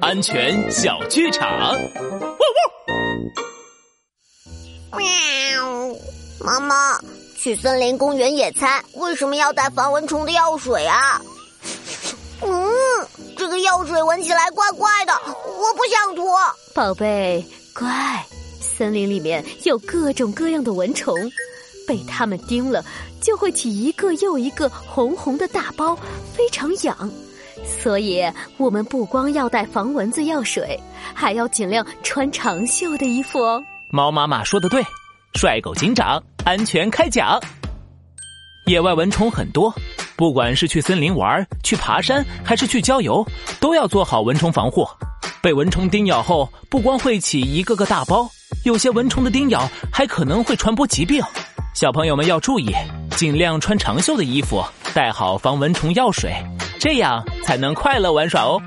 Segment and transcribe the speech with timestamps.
[0.00, 1.48] 安全小剧场。
[4.96, 5.06] 喵，
[6.40, 6.98] 妈妈，
[7.36, 11.22] 去森林公园野餐为什么要带防蚊虫的药水啊？
[12.42, 12.68] 嗯，
[13.36, 16.26] 这个药水闻起来怪怪的，我不想涂。
[16.74, 18.26] 宝贝，乖，
[18.60, 21.14] 森林里面有各种各样的蚊虫，
[21.86, 22.84] 被它们叮了
[23.20, 25.96] 就会起一个又一个红红的大包，
[26.36, 27.08] 非常痒。
[27.62, 28.24] 所以，
[28.56, 30.78] 我们不光要带防蚊子药水，
[31.14, 33.62] 还要尽量穿长袖的衣服哦。
[33.90, 34.82] 猫妈妈说的对，
[35.34, 37.40] 帅狗警长安全开讲。
[38.66, 39.72] 野外蚊虫很多，
[40.16, 43.24] 不管是去森林玩、去爬山，还是去郊游，
[43.60, 44.88] 都要做好蚊虫防护。
[45.42, 48.26] 被蚊虫叮咬后，不光会起一个个大包，
[48.64, 51.22] 有些蚊虫的叮咬还可能会传播疾病。
[51.74, 52.74] 小朋友们要注意，
[53.16, 56.34] 尽量穿长袖的衣服，带好防蚊虫药水。
[56.84, 58.60] 这样才能快乐玩耍哦。